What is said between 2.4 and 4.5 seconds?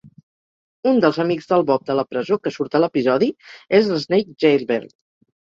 que surt a l'episodi és l'Snake